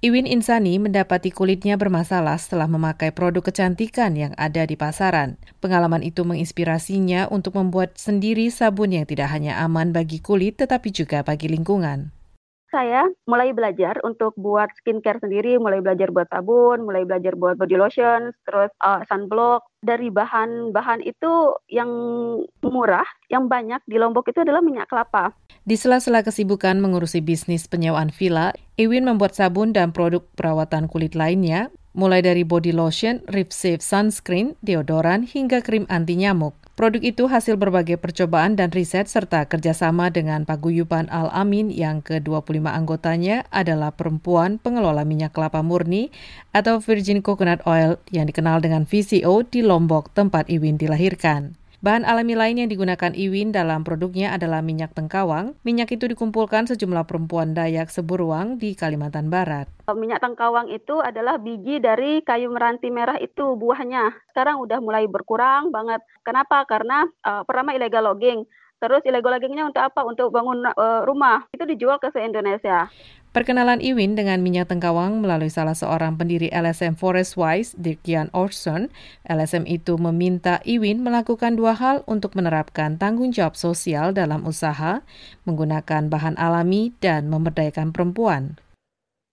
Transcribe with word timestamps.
Iwin 0.00 0.24
Insani 0.24 0.80
mendapati 0.80 1.28
kulitnya 1.28 1.76
bermasalah 1.76 2.40
setelah 2.40 2.64
memakai 2.64 3.12
produk 3.12 3.44
kecantikan 3.44 4.16
yang 4.16 4.32
ada 4.40 4.64
di 4.64 4.72
pasaran. 4.72 5.36
Pengalaman 5.60 6.00
itu 6.00 6.24
menginspirasinya 6.24 7.28
untuk 7.28 7.60
membuat 7.60 8.00
sendiri 8.00 8.48
sabun 8.48 8.96
yang 8.96 9.04
tidak 9.04 9.28
hanya 9.28 9.60
aman 9.60 9.92
bagi 9.92 10.24
kulit 10.24 10.56
tetapi 10.56 10.88
juga 10.88 11.20
bagi 11.20 11.52
lingkungan 11.52 12.16
saya 12.70 13.02
mulai 13.26 13.50
belajar 13.50 13.98
untuk 14.06 14.32
buat 14.38 14.70
skincare 14.78 15.18
sendiri, 15.18 15.58
mulai 15.58 15.82
belajar 15.82 16.14
buat 16.14 16.30
sabun, 16.30 16.86
mulai 16.86 17.02
belajar 17.02 17.34
buat 17.34 17.58
body 17.58 17.76
lotion, 17.76 18.30
terus 18.46 18.70
uh, 18.80 19.02
sunblock. 19.10 19.66
Dari 19.82 20.08
bahan-bahan 20.08 21.02
itu 21.02 21.58
yang 21.66 21.90
murah, 22.62 23.06
yang 23.26 23.50
banyak 23.50 23.82
di 23.90 23.98
Lombok 23.98 24.30
itu 24.30 24.46
adalah 24.46 24.62
minyak 24.62 24.86
kelapa. 24.86 25.34
Di 25.70 25.78
sela-sela 25.78 26.26
kesibukan 26.26 26.82
mengurusi 26.82 27.22
bisnis 27.22 27.70
penyewaan 27.70 28.10
villa, 28.10 28.50
Iwin 28.74 29.06
membuat 29.06 29.38
sabun 29.38 29.70
dan 29.70 29.94
produk 29.94 30.26
perawatan 30.34 30.90
kulit 30.90 31.14
lainnya, 31.14 31.70
mulai 31.94 32.26
dari 32.26 32.42
body 32.42 32.74
lotion, 32.74 33.22
rip 33.30 33.54
safe 33.54 33.78
sunscreen, 33.78 34.58
deodoran, 34.66 35.22
hingga 35.22 35.62
krim 35.62 35.86
anti 35.86 36.18
nyamuk. 36.18 36.58
Produk 36.74 36.98
itu 37.06 37.30
hasil 37.30 37.54
berbagai 37.54 38.02
percobaan 38.02 38.58
dan 38.58 38.74
riset 38.74 39.06
serta 39.06 39.46
kerjasama 39.46 40.10
dengan 40.10 40.42
Paguyuban 40.42 41.06
Al-Amin 41.06 41.70
yang 41.70 42.02
ke-25 42.02 42.66
anggotanya 42.66 43.46
adalah 43.54 43.94
perempuan 43.94 44.58
pengelola 44.58 45.06
minyak 45.06 45.38
kelapa 45.38 45.62
murni 45.62 46.10
atau 46.50 46.82
Virgin 46.82 47.22
Coconut 47.22 47.62
Oil 47.62 47.94
yang 48.10 48.26
dikenal 48.26 48.58
dengan 48.58 48.90
VCO 48.90 49.46
di 49.46 49.62
Lombok 49.62 50.10
tempat 50.18 50.50
Iwin 50.50 50.82
dilahirkan. 50.82 51.59
Bahan 51.80 52.04
alami 52.04 52.36
lain 52.36 52.60
yang 52.60 52.68
digunakan 52.68 53.08
Iwin 53.16 53.56
dalam 53.56 53.88
produknya 53.88 54.36
adalah 54.36 54.60
minyak 54.60 54.92
tengkawang. 54.92 55.56
Minyak 55.64 55.96
itu 55.96 56.12
dikumpulkan 56.12 56.68
sejumlah 56.68 57.08
perempuan 57.08 57.56
Dayak 57.56 57.88
Seburuang 57.88 58.60
di 58.60 58.76
Kalimantan 58.76 59.32
Barat. 59.32 59.64
Minyak 59.88 60.20
tengkawang 60.20 60.68
itu 60.68 61.00
adalah 61.00 61.40
biji 61.40 61.80
dari 61.80 62.20
kayu 62.20 62.52
meranti 62.52 62.92
merah 62.92 63.16
itu 63.16 63.56
buahnya. 63.56 64.12
Sekarang 64.28 64.60
udah 64.60 64.76
mulai 64.84 65.08
berkurang 65.08 65.72
banget. 65.72 66.04
Kenapa? 66.20 66.68
Karena 66.68 67.08
uh, 67.24 67.48
pertama 67.48 67.72
illegal 67.72 68.12
logging. 68.12 68.44
Terus 68.76 69.00
illegal 69.08 69.40
loggingnya 69.40 69.64
untuk 69.64 69.80
apa? 69.80 70.04
Untuk 70.04 70.28
bangun 70.36 70.60
uh, 70.76 71.08
rumah. 71.08 71.48
Itu 71.48 71.64
dijual 71.64 71.96
ke 71.96 72.12
se-Indonesia. 72.12 72.92
Perkenalan 73.30 73.78
Iwin 73.78 74.18
dengan 74.18 74.42
minyak 74.42 74.74
tengkawang 74.74 75.22
melalui 75.22 75.54
salah 75.54 75.78
seorang 75.78 76.18
pendiri 76.18 76.50
LSM 76.50 76.98
Forest 76.98 77.38
Wise, 77.38 77.78
Dirkian 77.78 78.26
Orson. 78.34 78.90
LSM 79.22 79.70
itu 79.70 79.94
meminta 80.02 80.58
Iwin 80.66 81.06
melakukan 81.06 81.54
dua 81.54 81.78
hal 81.78 82.02
untuk 82.10 82.34
menerapkan 82.34 82.98
tanggung 82.98 83.30
jawab 83.30 83.54
sosial 83.54 84.10
dalam 84.10 84.42
usaha, 84.42 85.06
menggunakan 85.46 86.10
bahan 86.10 86.34
alami, 86.42 86.90
dan 86.98 87.30
memberdayakan 87.30 87.94
perempuan. 87.94 88.58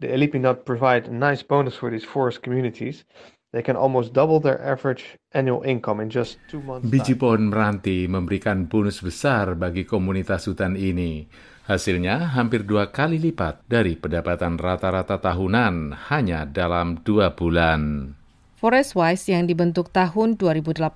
The 0.00 0.08
LEP 0.08 0.40
nut 0.40 0.64
provide 0.64 1.04
a 1.04 1.12
nice 1.12 1.44
bonus 1.44 1.76
for 1.76 1.92
these 1.92 2.08
forest 2.08 2.40
communities. 2.40 3.04
They 3.52 3.60
can 3.60 3.76
almost 3.76 4.16
double 4.16 4.40
their 4.40 4.56
average 4.64 5.20
annual 5.36 5.60
income 5.60 6.00
in 6.00 6.08
just 6.08 6.40
two 6.48 6.64
months. 6.64 6.88
Biji 6.88 7.20
pohon 7.20 7.52
meranti 7.52 8.08
memberikan 8.08 8.64
bonus 8.64 9.04
besar 9.04 9.52
bagi 9.60 9.84
komunitas 9.84 10.48
hutan 10.48 10.72
ini. 10.72 11.28
Hasilnya 11.68 12.32
hampir 12.32 12.64
dua 12.64 12.88
kali 12.88 13.20
lipat 13.20 13.68
dari 13.68 14.00
pendapatan 14.00 14.56
rata-rata 14.56 15.20
tahunan 15.20 16.08
hanya 16.08 16.48
dalam 16.48 17.04
dua 17.04 17.36
bulan. 17.36 18.16
Forest 18.56 18.96
Wise 18.96 19.28
yang 19.28 19.44
dibentuk 19.44 19.92
tahun 19.92 20.40
2018 20.40 20.88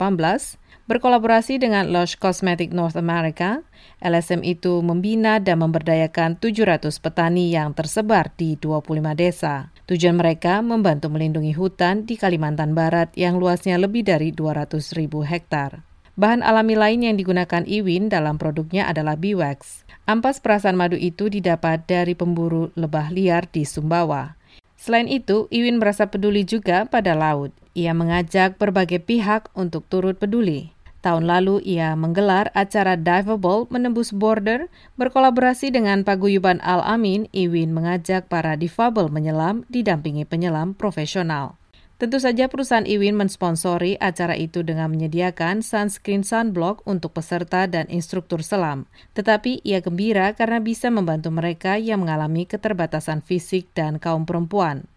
berkolaborasi 0.89 1.61
dengan 1.61 1.93
Lush 1.93 2.17
Cosmetic 2.17 2.73
North 2.73 2.97
America, 2.97 3.61
LSM 4.01 4.41
itu 4.47 4.81
membina 4.81 5.43
dan 5.45 5.61
memberdayakan 5.61 6.41
700 6.41 6.89
petani 7.05 7.53
yang 7.53 7.77
tersebar 7.77 8.33
di 8.33 8.57
25 8.57 9.13
desa. 9.13 9.76
Tujuan 9.87 10.19
mereka 10.19 10.67
membantu 10.67 11.07
melindungi 11.07 11.55
hutan 11.55 12.11
di 12.11 12.19
Kalimantan 12.19 12.75
Barat 12.75 13.15
yang 13.15 13.39
luasnya 13.39 13.79
lebih 13.79 14.03
dari 14.03 14.35
200 14.35 14.75
ribu 14.99 15.23
hektar. 15.23 15.87
Bahan 16.19 16.43
alami 16.43 16.75
lain 16.75 17.07
yang 17.07 17.15
digunakan 17.15 17.63
Iwin 17.63 18.11
dalam 18.11 18.35
produknya 18.35 18.91
adalah 18.91 19.15
beeswax. 19.15 19.87
Ampas 20.11 20.43
perasan 20.43 20.75
madu 20.75 20.99
itu 20.99 21.31
didapat 21.31 21.87
dari 21.87 22.19
pemburu 22.19 22.75
lebah 22.75 23.15
liar 23.15 23.47
di 23.47 23.63
Sumbawa. 23.63 24.35
Selain 24.75 25.07
itu, 25.07 25.47
Iwin 25.55 25.79
merasa 25.79 26.11
peduli 26.11 26.43
juga 26.43 26.91
pada 26.91 27.15
laut. 27.15 27.55
Ia 27.79 27.95
mengajak 27.95 28.59
berbagai 28.59 28.99
pihak 29.07 29.55
untuk 29.55 29.87
turut 29.87 30.19
peduli. 30.19 30.76
Tahun 31.07 31.23
lalu 31.23 31.63
ia 31.63 31.95
menggelar 31.95 32.51
acara 32.51 32.99
Diveable 32.99 33.71
Menembus 33.71 34.11
Border 34.11 34.67
berkolaborasi 34.99 35.71
dengan 35.71 36.03
Paguyuban 36.03 36.59
Al-Amin, 36.59 37.31
Iwin 37.31 37.71
mengajak 37.71 38.27
para 38.27 38.59
difabel 38.59 39.07
menyelam 39.07 39.63
didampingi 39.71 40.27
penyelam 40.27 40.75
profesional. 40.75 41.55
Tentu 42.03 42.19
saja 42.19 42.51
perusahaan 42.51 42.83
Iwin 42.83 43.15
mensponsori 43.15 43.95
acara 44.03 44.35
itu 44.35 44.67
dengan 44.67 44.91
menyediakan 44.91 45.63
sunscreen 45.63 46.27
sunblock 46.27 46.83
untuk 46.91 47.15
peserta 47.15 47.71
dan 47.71 47.87
instruktur 47.87 48.43
selam. 48.43 48.91
Tetapi 49.15 49.63
ia 49.63 49.79
gembira 49.79 50.35
karena 50.35 50.59
bisa 50.59 50.91
membantu 50.91 51.31
mereka 51.31 51.79
yang 51.79 52.03
mengalami 52.03 52.51
keterbatasan 52.51 53.23
fisik 53.23 53.71
dan 53.79 54.03
kaum 54.03 54.27
perempuan. 54.27 54.91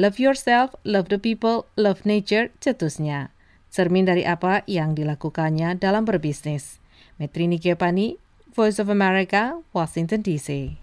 Love 0.00 0.16
yourself, 0.16 0.72
love 0.88 1.12
the 1.12 1.20
people, 1.20 1.68
love 1.76 2.08
nature, 2.08 2.48
cetusnya. 2.64 3.28
Cermin 3.72 4.04
dari 4.04 4.28
apa 4.28 4.60
yang 4.68 4.92
dilakukannya 4.92 5.80
dalam 5.80 6.04
berbisnis. 6.04 6.76
Metrini 7.16 7.56
Giopani, 7.56 8.20
Voice 8.52 8.76
of 8.76 8.92
America, 8.92 9.64
Washington 9.72 10.20
DC. 10.20 10.76